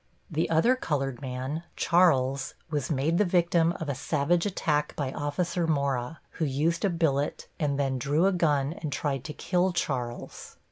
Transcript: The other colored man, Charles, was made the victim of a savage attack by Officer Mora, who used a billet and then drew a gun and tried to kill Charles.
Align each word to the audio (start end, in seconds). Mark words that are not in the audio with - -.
The 0.31 0.49
other 0.49 0.75
colored 0.75 1.21
man, 1.21 1.61
Charles, 1.75 2.55
was 2.71 2.89
made 2.89 3.19
the 3.19 3.23
victim 3.23 3.73
of 3.73 3.87
a 3.87 3.93
savage 3.93 4.47
attack 4.47 4.95
by 4.95 5.11
Officer 5.11 5.67
Mora, 5.67 6.19
who 6.39 6.45
used 6.45 6.83
a 6.83 6.89
billet 6.89 7.47
and 7.59 7.79
then 7.79 7.99
drew 7.99 8.25
a 8.25 8.31
gun 8.31 8.73
and 8.73 8.91
tried 8.91 9.23
to 9.25 9.33
kill 9.33 9.73
Charles. 9.73 10.57